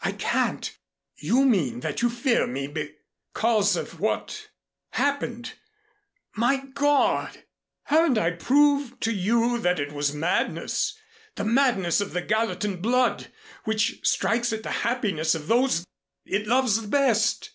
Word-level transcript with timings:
"I 0.00 0.12
can't. 0.12 0.78
You 1.16 1.44
mean 1.44 1.80
that 1.80 2.02
you 2.02 2.08
fear 2.08 2.46
me 2.46 2.68
because 2.68 3.74
of 3.74 3.98
what 3.98 4.48
happened 4.90 5.54
My 6.36 6.66
God! 6.72 7.42
Haven't 7.86 8.16
I 8.16 8.30
proved 8.30 9.02
to 9.02 9.12
you 9.12 9.58
that 9.58 9.80
it 9.80 9.90
was 9.90 10.14
madness, 10.14 10.96
the 11.34 11.42
madness 11.44 12.00
of 12.00 12.12
the 12.12 12.22
Gallatin 12.22 12.80
blood, 12.80 13.32
which 13.64 13.98
strikes 14.04 14.52
at 14.52 14.62
the 14.62 14.70
happiness 14.86 15.34
of 15.34 15.48
those 15.48 15.84
it 16.24 16.46
loves 16.46 16.80
the 16.80 16.86
best? 16.86 17.50